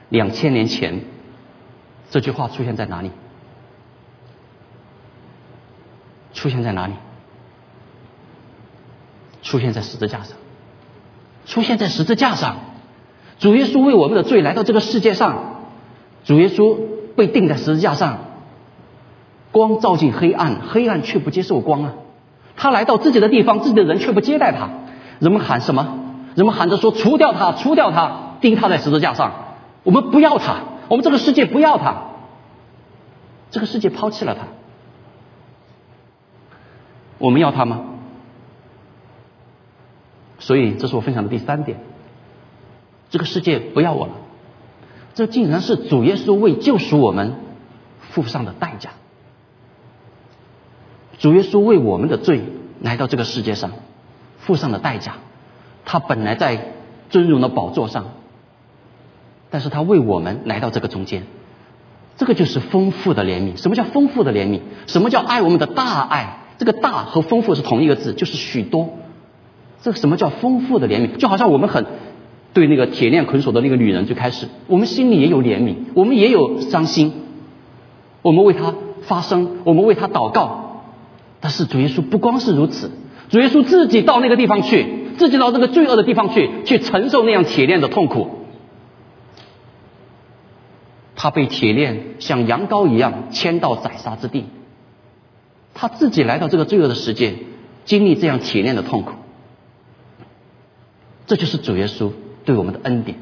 [0.09, 1.02] 两千年前，
[2.11, 3.11] 这句话出现在哪里？
[6.32, 6.94] 出现在哪里？
[9.42, 10.38] 出现在十字架上。
[11.44, 12.56] 出现在十字架上，
[13.38, 15.61] 主耶稣为我们的罪来到这个世界上。
[16.24, 16.78] 主耶稣
[17.16, 18.20] 被钉在十字架上，
[19.52, 21.94] 光照进黑暗，黑暗却不接受光啊！
[22.56, 24.70] 他来到自己的地方，自己的人却不接待他。
[25.18, 25.98] 人们喊什么？
[26.35, 29.33] 人们喊着说：“除掉他，除掉他，钉他在十字架上。”
[29.85, 30.57] 我们不要他，
[30.88, 31.96] 我们这个世界不要他，
[33.50, 34.48] 这个世界抛弃了他，
[37.18, 37.83] 我们要他吗？
[40.38, 41.79] 所以，这是我分享的第三点，
[43.11, 44.12] 这个世界不要我了，
[45.14, 47.37] 这竟然是主耶稣为救赎我们
[48.00, 48.90] 付上的代价。
[51.18, 52.42] 主耶稣为我们的罪
[52.83, 53.70] 来到这个世界上，
[54.46, 55.16] 付上的代价，
[55.85, 56.72] 他本来在
[57.11, 58.06] 尊荣的宝座上。
[59.50, 61.22] 但是他为我们来到这个中间，
[62.16, 63.61] 这个就是丰富的怜悯。
[63.61, 64.61] 什么叫丰富的怜悯？
[64.87, 66.38] 什么叫爱我们的大爱？
[66.59, 68.88] 这个大和丰富是同一个字，就是许多。
[69.82, 71.16] 这什么叫丰富的怜悯？
[71.16, 71.87] 就好像我们很
[72.54, 77.12] 对那个铁链捆锁的那个女人，就开始我们心里也有怜悯，我们也有伤心，
[78.22, 80.82] 我们为她发声，我们为她祷告。
[81.40, 82.90] 但是主耶稣不光是如此，
[83.28, 84.86] 主耶稣自己到那个地方去，
[85.18, 88.46] 自己到这个罪恶的地方去，去承受那样铁链的痛苦。
[91.16, 94.44] 他被铁链像羊羔一样牵到宰杀之地，
[95.74, 97.34] 他自己来到这个罪恶的世界，
[97.84, 99.12] 经历这样铁链的痛苦，
[101.26, 102.12] 这就是主耶稣
[102.44, 103.18] 对我们的恩典。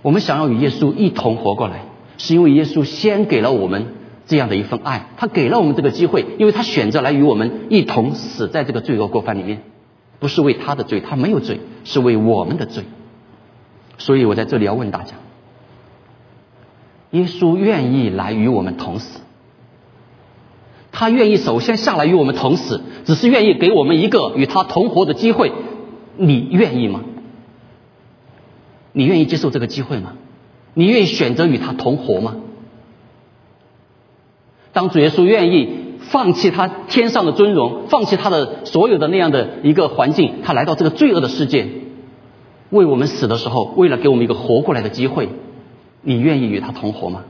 [0.00, 1.82] 我们想要与耶稣一同活过来，
[2.16, 3.94] 是因为耶稣先给了我们
[4.28, 9.62] 这样的一份爱，他给了我们这个机会，因为他选择来与我们一同死在这个罪恶过犯里面，
[10.20, 12.84] 不是为他的罪，他没有罪，是为我们的罪。
[13.96, 15.14] 所以我在这里要问大家。
[17.12, 19.20] 耶稣愿意来与我们同死，
[20.92, 25.52] 他愿意首先下来与我们同死，只是愿意给我们一个与他同活的机会。
[26.18, 27.00] 你愿意吗？
[28.92, 30.12] 你愿意接受这个机会吗？
[30.74, 32.36] 你愿意选择与他同活吗？
[34.78, 41.66] 当主耶稣愿意放弃他天上的尊荣，放弃他的所有的那样的一个环境，他来到这个罪恶的世界，
[42.70, 45.30] 为我们死的时候，为了给我们一个活过来的机会，
[46.00, 47.24] 你愿意与他同活吗？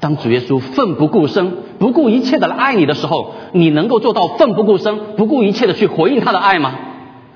[0.00, 6.74] 当主耶稣奋不顾身、不顾一切的来爱你的时候，你能够做到奋不顾身、不顾一切的去回应他的爱吗？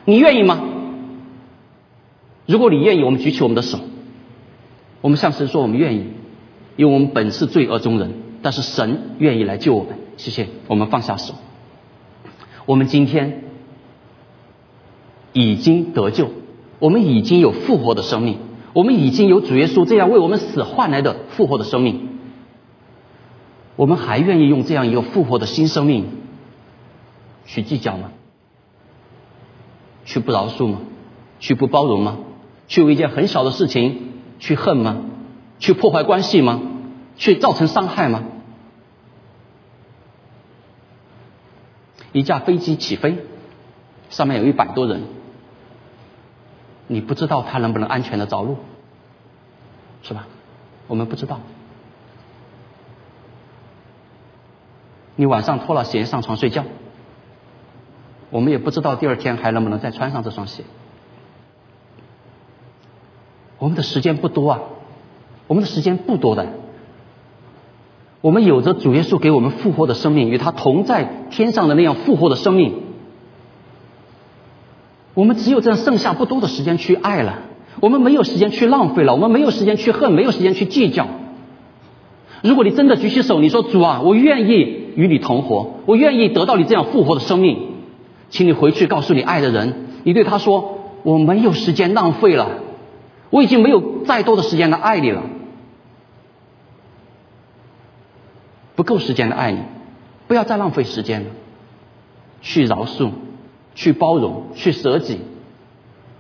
[0.05, 0.61] 你愿意吗？
[2.45, 3.79] 如果你愿意，我们举起我们的手，
[5.01, 6.09] 我们向神说我们愿意，
[6.77, 8.13] 因为我们本是罪恶中人，
[8.43, 9.99] 但是神愿意来救我们。
[10.17, 11.35] 谢谢，我们放下手。
[12.67, 13.45] 我们今天
[15.33, 16.31] 已经得救，
[16.79, 18.39] 我们已经有复活的生命，
[18.73, 22.09] 我们已经有主耶稣这样为我们死换来的复活的生命。
[23.77, 26.07] 我们还愿意用这样一个复活的新生命
[27.45, 28.13] 去计较吗？
[30.05, 30.79] 去不饶恕吗？
[31.41, 32.19] 去不包容吗？
[32.69, 34.97] 去为一件很小的事情去恨吗？
[35.59, 36.61] 去破坏关系吗？
[37.17, 38.25] 去造成伤害吗？
[42.13, 43.19] 一架飞机起飞，
[44.11, 45.03] 上面有一百多人，
[46.87, 48.57] 你不知道他能不能安全的着陆，
[50.03, 50.27] 是吧？
[50.87, 51.41] 我们不知道。
[55.17, 56.65] 你晚上脱了鞋上床睡觉，
[58.31, 60.65] 我们也不知道第二天还能不能再穿上这双鞋。
[63.59, 64.61] 我们的时间不多啊，
[65.47, 66.47] 我们的时间不多的。
[68.21, 72.75] 我们有着主耶稣给我们复活的生命，与他同在天上的那样复活的生命。
[75.15, 77.41] 我们只有这样剩下不多的时间去爱了，
[77.81, 81.07] 我们没有时间去浪费了，我们没有时间去恨，没有时间去计较。
[82.43, 84.87] 如果你真的举起手，你说主啊，我愿意。
[84.97, 87.59] 与你同活，我愿意得到你这样复活的生命，
[88.31, 92.49] 请你回去告诉你爱的人，你对他说：“我没有时间浪费了，
[93.29, 95.23] 我已经没有再多的时间来爱你了，
[98.77, 99.59] 不够时间的爱你，
[100.29, 101.31] 不要再浪费时间了，
[102.41, 103.11] 去饶恕，
[103.75, 105.19] 去包容，去舍己，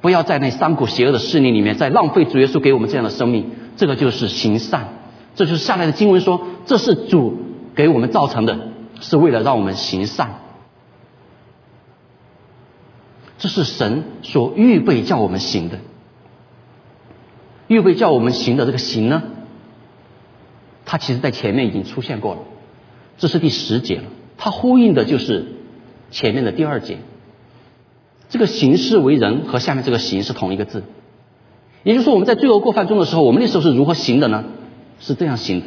[0.00, 4.88] 不要在那三股邪恶的势力里面再浪费主耶稣给我们这样的生命，这个就是行善，
[5.36, 7.42] 这就是下来的经文说，这是主。”
[7.76, 8.68] 给我们造成的
[9.02, 10.36] 是为了让我们行善，
[13.36, 15.80] 这是神所预备叫我们行的。
[17.68, 19.24] 预备叫我们行的这个行呢，
[20.86, 22.40] 它其实在前面已经出现过了，
[23.18, 24.04] 这是第十节了。
[24.38, 25.44] 它呼应的就是
[26.10, 26.96] 前面的第二节。
[28.30, 30.84] 这个行事为人和下面这个行是同一个字，
[31.84, 34.44] 也就是说我们在罪恶过犯中的时候，我们那时候是如何行的呢？
[34.98, 35.66] 是这样行的。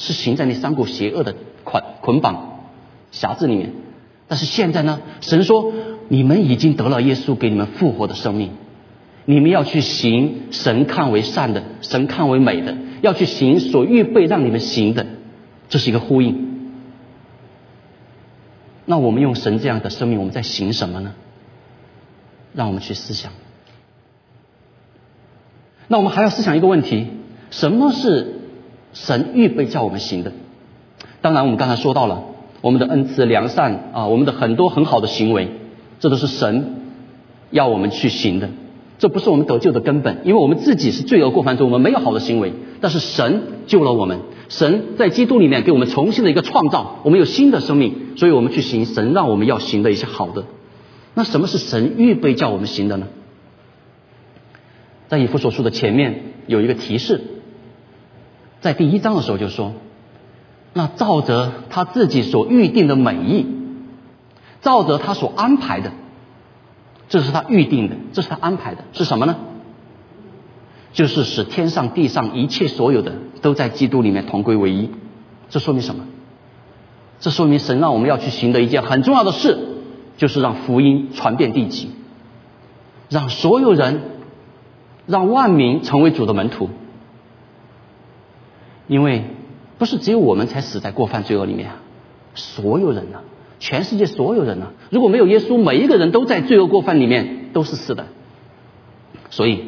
[0.00, 2.60] 是行在那三股邪恶的捆捆绑
[3.10, 3.72] 辖制里面，
[4.28, 5.00] 但是现在呢？
[5.20, 5.72] 神说
[6.06, 8.50] 你们已经得了耶稣给你们复活的生命，
[9.24, 15.06] 你们要去行神看为善的、神看为美的，要去行所预备让你们行的，
[15.68, 16.48] 这是一个呼应。
[18.84, 21.12] 那我们用神这样的生命，我们在行什么呢？
[22.54, 23.32] 让我们去思想。
[25.86, 27.06] 那我们还要思想一个问题：
[27.50, 28.34] 什么是？
[28.94, 30.32] 神预备叫我们行的，
[31.20, 32.24] 当然我们刚才说到了
[32.62, 35.50] 我们的恩慈良善啊，我们的很多很好的行为，
[36.00, 36.80] 这都是神
[37.50, 38.48] 要我们去行的。
[38.98, 42.52] 这不是我们得救的根本，因为我们自己是罪恶过犯中，我们没有好的行为。
[42.80, 50.44] 但是神救了我们，神在基督里面给我们重新的一个创造，我们有新的生命，所以我们去行神让我们要行的一些好的。
[51.14, 53.06] 那什么是神预备叫我们行的呢？
[55.08, 57.20] 在以弗所书的前面有一个提示。
[58.60, 59.74] 在第一章的时候就说，
[60.72, 63.46] 那照着他自己所预定的美意，
[64.60, 65.92] 照着他所安排的，
[67.08, 69.36] 这是他预定的，这是他安排的，是什么呢？
[70.92, 74.90] 就是使天上地上一切所有的都在基督里面同归为一。
[75.48, 76.06] 这说明什么？
[77.20, 79.58] 这说明神让我们要去行的一件很重要的事，
[80.16, 81.90] 就是让福音传遍地极，
[83.08, 84.02] 让所有人，
[85.06, 86.70] 让万民成为主的门徒。
[88.86, 89.24] 因为
[89.78, 91.76] 不是只有我们才死在过犯罪恶里面啊，
[92.34, 93.20] 所有人呢，
[93.60, 98.06] 全世界所有人呢，如果没有耶稣，每一个人都在罪恶过犯里面都是死的。
[99.30, 99.64] 所以，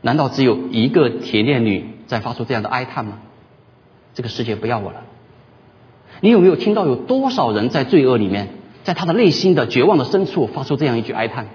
[0.00, 3.18] 难道只有一个铁链女在发出这样的哀叹吗？
[4.14, 5.04] 这个世界不要我了。
[6.20, 8.48] 你有没有听到有多少人在罪恶里面，
[8.84, 11.46] 在他的内心的绝望的深处发出这样一句哀叹？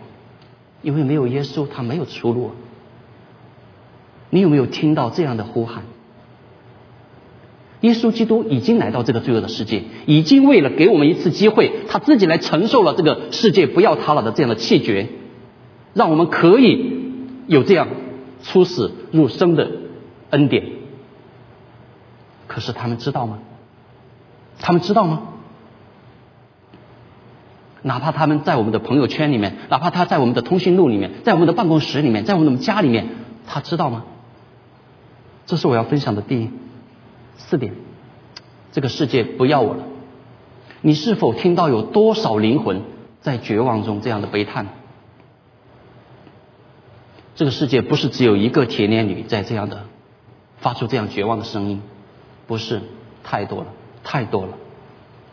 [0.81, 2.51] 因为没有耶稣，他没有出路。
[4.29, 5.83] 你有没有听到这样的呼喊？
[7.83, 15.09] 耶稣基督已经来到这个罪恶的世界，已经为了给我们一次机会，他自己来承受了这个世界不要他了的这样的气绝，
[15.93, 17.11] 让我们可以
[17.47, 17.89] 有这样
[18.41, 19.69] 出死入生的
[20.29, 20.63] 恩典。
[22.47, 23.39] 可是他们知道吗？
[24.59, 25.23] 他们知道吗？
[27.81, 33.09] 哪怕他们在我们的朋友圈里面，哪怕他在我们的通讯录里面，在我们的办公室里面，在我们的家里面，
[33.45, 34.05] 他知道吗？
[35.45, 36.49] 这是我要分享的第一
[37.37, 37.73] 四点。
[38.71, 39.83] 这个世界不要我了。
[40.81, 42.81] 你是否听到有多少灵魂
[43.21, 44.67] 在绝望中这样的悲叹？
[47.35, 49.85] 这个世界不是只有一个铁链女在这样的
[50.59, 51.81] 发出这样绝望的声音，
[52.47, 52.81] 不是，
[53.23, 53.67] 太多了，
[54.03, 54.53] 太多了。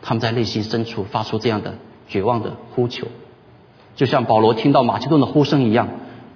[0.01, 1.75] 他们在内心深处发出这样的。
[2.07, 3.07] 绝望的呼求，
[3.95, 5.87] 就像保罗听到马其顿的呼声一样，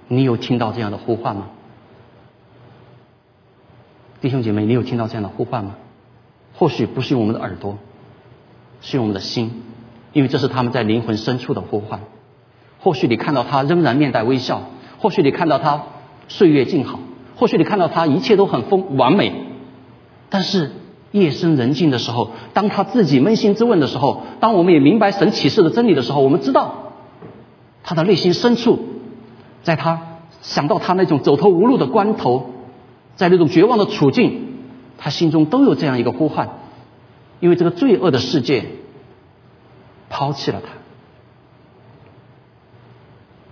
[0.08, 1.48] 你有听到这样的呼唤吗？
[4.20, 5.76] 弟兄姐妹，你有听到这样的呼唤吗？
[6.54, 7.76] 或许不是用我们的耳朵，
[8.80, 9.62] 是用我们的心，
[10.12, 12.00] 因为这是他们在灵魂深处的呼唤。
[12.80, 14.62] 或许你看到他仍然面带微笑，
[14.98, 15.82] 或许你看到他
[16.28, 16.98] 岁月静好，
[17.36, 19.32] 或许你看到他一切都很丰完美，
[20.30, 20.72] 但是。
[21.12, 26.92] 夜深人静的时候，当他自己扪心自问的时候，当我们也明白神启示的真理的时候，我们知道
[27.82, 28.78] 他的内心深处，
[29.62, 32.50] 在他想到他那种走投无路的关头，
[33.16, 34.58] 在那种绝望的处境，
[34.98, 36.50] 他心中都有这样一个呼唤，
[37.40, 38.66] 因为这个罪恶的世界
[40.08, 40.68] 抛弃了他，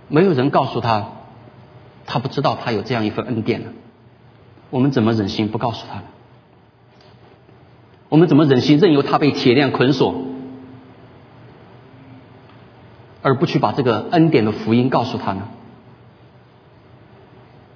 [0.07, 1.09] 没有人告诉他，
[2.05, 3.69] 他不知道他有这样一份恩典呢。
[4.69, 6.03] 我们怎么忍心不告诉他呢？
[8.09, 10.13] 我们怎么忍心任由他被铁链捆锁，
[13.23, 15.47] 而不去把这个恩典的福音告诉他呢？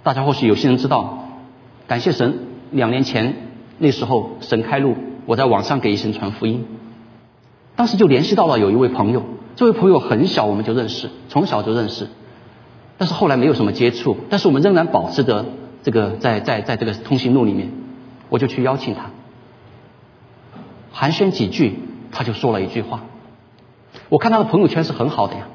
[0.04, 1.29] 大家或许有些人知道，
[1.90, 2.38] 感谢神，
[2.70, 3.34] 两年前
[3.80, 6.64] 那时候神开路，我在网上给一些人传福音，
[7.76, 9.24] 当时就联系到了有一位朋友，
[9.56, 12.08] 这位朋友很小我们就认识，从小就认识，
[13.00, 15.46] 但是后来没有什么接触，但是我们仍然保持着
[15.82, 17.72] 这个在在在这个通讯录里面，
[18.30, 19.10] 我就去邀请他。
[20.92, 21.80] 寒暄几句，
[22.12, 23.02] 他就说了一句话。
[24.10, 25.48] 我看他的朋友圈是很好的呀，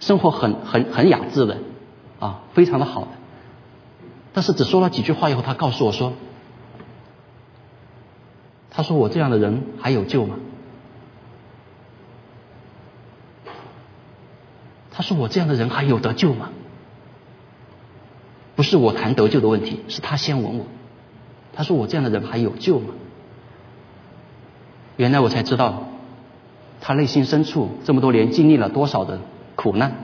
[0.00, 1.58] 生活很很很雅致的，
[2.18, 3.08] 啊，非常的好的。
[4.32, 6.14] 但是只说了几句话以后，他告诉我说
[8.70, 10.36] ：“他说我这样的人还有救吗？”
[14.90, 16.50] 他说我这样的人还有得救吗？
[18.54, 20.66] 不是我谈得救的问题，是他先问我。
[21.54, 22.94] 他说我这样的人还有救吗？
[24.96, 25.84] 原来我才知道，
[26.80, 29.20] 他内心深处这么多年经历了多少的
[29.56, 29.94] 苦难，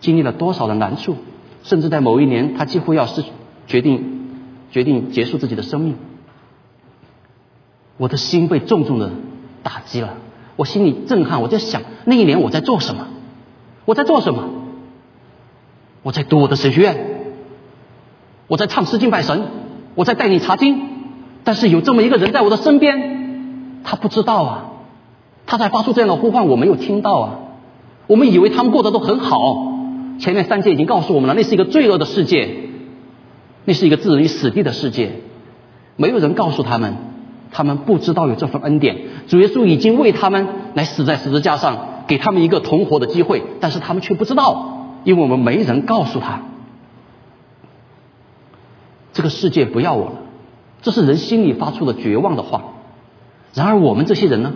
[0.00, 1.16] 经历了多少的难处，
[1.66, 3.24] 甚至在某一年他几乎要是
[3.66, 4.28] 决定
[4.70, 5.96] 决定结束自己的生命，
[7.96, 9.10] 我的心被重重的
[9.62, 10.14] 打击了，
[10.54, 13.08] 我心里震撼，我在想那一年我在做什么？
[13.84, 14.44] 我在做什么？
[16.02, 16.96] 我在读我的神学院，
[18.46, 19.48] 我在唱诗敬拜神，
[19.96, 20.80] 我在带你查经，
[21.42, 23.82] 但是有这么一个人在我的身边。
[23.82, 24.66] 他不知道啊，
[25.46, 27.38] 他在发出这样的呼唤，我没有听到啊。
[28.06, 29.75] 我们以为他们过得都很好，
[30.18, 32.48] 前面三节已经告诉我们了，那是一个罪恶的世界，
[33.64, 35.20] 那是一个置人于死地的世界。
[35.96, 36.94] 没有人告诉他们，
[37.52, 38.98] 他们不知道有这份恩典。
[39.28, 46.42] 主耶稣已经为他们来死在十字架上，给他们一个同活的机会，但是他们却不知道，因为我们没人告诉他，
[49.12, 50.12] 这个世界不要我了。
[50.82, 52.74] 这是人心里发出的绝望的话。
[53.54, 54.52] 然而我们这些人呢？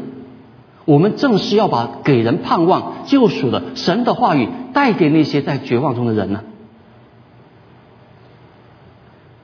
[0.84, 6.42] 我们正是要把给人盼望、救赎的神的话语带给那些在绝望中的人呢。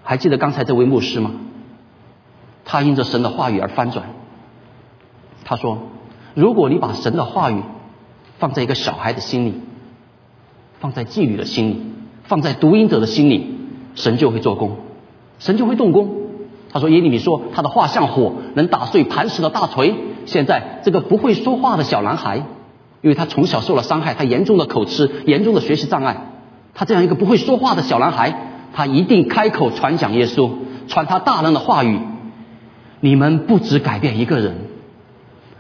[0.03, 1.33] 还记得刚才这位牧师吗？
[2.65, 4.07] 他因着神的话语而翻转。
[5.45, 5.79] 他说
[6.35, 7.63] ：“如果你把神的话语
[8.39, 9.61] 放在一个小孩的心里，
[10.81, 11.83] 放在妓女的心里，
[12.25, 13.57] 放在读音者的心里，
[13.95, 14.79] 神就会做工，
[15.39, 16.09] 神就会动工。”
[16.73, 19.95] 他说：“耶利米说，他的话像火，能打碎磐石的大锤。
[20.27, 22.37] 现在这个不会说话的小男孩，
[23.01, 26.33] 因为他从小受了伤害，他严重的口吃，严重的学习障碍。
[26.75, 28.35] 他这样一个不会说话的小男孩，
[28.75, 30.51] 他一定开口传讲耶稣，
[30.89, 32.01] 传他大人的话语。
[33.01, 34.57] 你们不只改变一个人，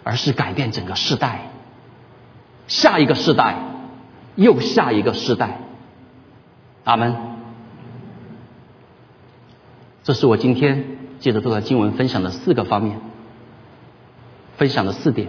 [0.03, 1.51] 而是改变整个世代，
[2.67, 3.57] 下一个世代，
[4.35, 5.61] 又下一个世代。
[6.85, 7.15] 阿门。
[10.03, 10.85] 这是我今天。”
[11.19, 13.01] 借着这段经文分享的四个方面，
[14.57, 15.29] 分享的四点，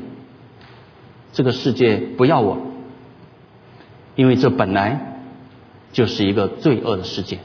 [1.34, 2.57] 这个世界不要我，
[4.15, 5.19] 因为这本来
[5.91, 7.39] 就是一个罪恶的世界。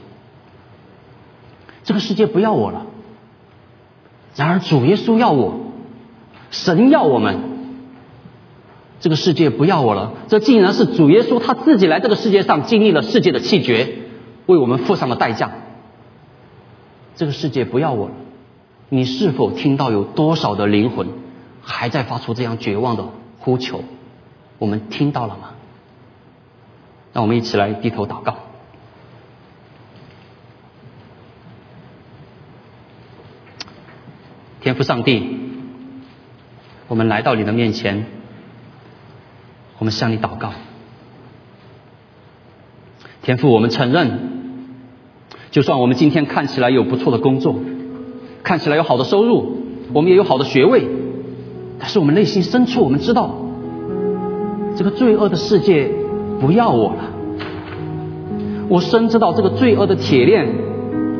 [1.83, 2.85] 这个世界不要我了，
[4.35, 5.59] 然而主耶稣要我，
[6.49, 7.39] 神要我们，
[9.01, 10.13] 这个世界不要我了。
[10.29, 13.95] 这竟然是主耶稣他自己来这个世界上经历了世界的气绝，
[14.45, 15.51] 为我们付上了代价。
[17.17, 18.13] 这个世界不要我了。
[18.87, 21.07] 你是否听到有多少的灵魂
[21.63, 23.05] 还在发出这样绝望的
[23.39, 23.83] 呼求？
[24.59, 25.51] 我们听到了吗？
[27.13, 28.35] 让我们一起来低头祷告。
[34.61, 35.39] 天父上帝，
[36.87, 38.05] 我们来到你的面前，
[39.77, 40.53] 我们向你祷告。
[43.21, 44.19] 天父，我们承认，
[45.51, 47.59] 就算我们今天看起来有不错的工作，
[48.43, 50.87] 看起来有好的收入，我们也有好的学位，
[51.83, 53.35] 但是我们内心深处，我们知道，
[54.77, 55.91] 这个罪恶的世界
[56.39, 57.03] 不要我了。
[58.69, 60.47] 我深知道这个罪恶的铁链，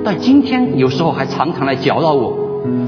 [0.06, 2.38] 在今天有时候还常常来搅扰我。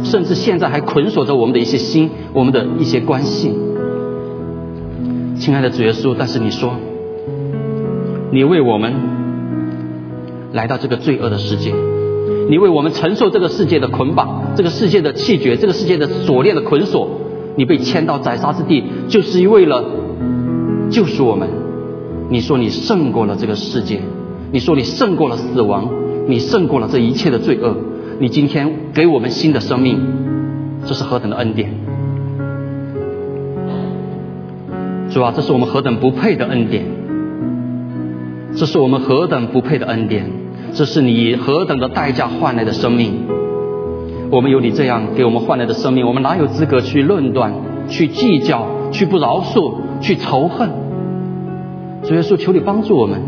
[0.05, 3.51] 甚至现在还捆锁着我们的一些心，我们的一些关系。
[5.37, 6.75] 亲爱的主耶稣，但是你说，
[8.31, 8.93] 你为我们
[10.53, 11.73] 来到这个罪恶的世界，
[12.49, 17.09] 你为我们承受这个世界的捆绑，这个世界的气绝，这个世界的锁链的捆锁，
[17.55, 19.83] 你被牵到宰杀之地，就是为了
[20.89, 21.47] 救赎我们。
[22.29, 24.01] 你说你胜过了这个世界，
[24.51, 25.89] 你说你胜过了死亡，
[26.27, 27.75] 你胜过了这一切的罪恶。
[28.19, 29.99] 你今天给我们新的生命，
[30.85, 31.69] 这是何等的恩典！
[35.11, 36.83] 主啊，这是我们何等不配的恩典！
[38.55, 40.31] 这是我们何等不配的恩典！
[40.73, 43.13] 这是你何等的代价换来的生命！
[44.31, 47.53] 我们有你这样给我们换来的生命，我们哪有资格去论断、
[47.87, 50.69] 去计较、去不饶恕、去仇恨？
[52.03, 53.21] 主耶稣，求你帮助我们，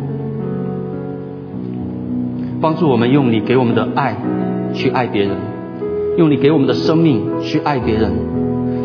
[2.62, 4.16] 帮助我们用你给我们的爱。
[4.74, 5.32] 去爱别人，
[6.18, 8.12] 用你给我们的生命去爱别人，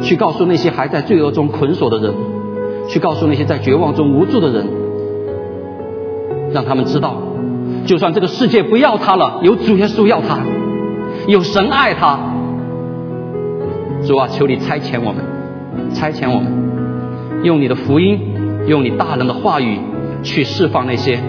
[0.00, 2.14] 去告诉那些还在罪恶中捆锁的人，
[2.88, 4.64] 去告诉那些在绝望中无助的人，
[6.52, 7.16] 让他们知道，
[7.84, 10.38] 就算这个世界不要他了，有主耶稣要他，
[11.27, 12.18] 有神爱他。
[14.07, 15.25] 主啊，求你差遣我们，
[15.95, 16.53] 差遣我们，
[17.45, 18.18] 用你的福音，
[18.66, 19.79] 用你大人的话语，
[20.25, 21.20] 去释放那些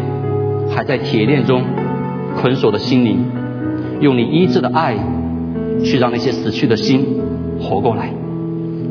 [0.76, 1.62] 还在铁链中
[2.42, 3.26] 捆锁的心灵。
[4.00, 4.98] 用你医治的爱，
[5.84, 7.22] 去让那些死去的心
[7.60, 8.10] 活过来。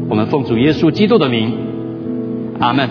[0.08, 1.52] 我们奉主耶稣基督的名，
[2.60, 2.88] 阿门。